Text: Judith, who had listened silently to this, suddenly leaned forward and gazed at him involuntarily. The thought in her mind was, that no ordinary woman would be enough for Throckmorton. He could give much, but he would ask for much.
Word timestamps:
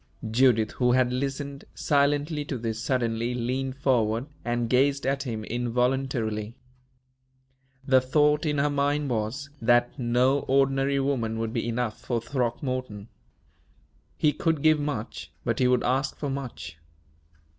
Judith, 0.31 0.71
who 0.71 0.93
had 0.93 1.13
listened 1.13 1.63
silently 1.75 2.43
to 2.43 2.57
this, 2.57 2.81
suddenly 2.81 3.35
leaned 3.35 3.75
forward 3.77 4.25
and 4.43 4.67
gazed 4.67 5.05
at 5.05 5.21
him 5.21 5.43
involuntarily. 5.45 6.55
The 7.85 8.01
thought 8.01 8.43
in 8.43 8.57
her 8.57 8.71
mind 8.71 9.11
was, 9.11 9.51
that 9.61 9.99
no 9.99 10.39
ordinary 10.47 10.99
woman 10.99 11.37
would 11.37 11.53
be 11.53 11.67
enough 11.69 12.01
for 12.03 12.19
Throckmorton. 12.19 13.09
He 14.17 14.33
could 14.33 14.63
give 14.63 14.79
much, 14.79 15.31
but 15.45 15.59
he 15.59 15.67
would 15.67 15.83
ask 15.83 16.17
for 16.17 16.31
much. 16.31 16.79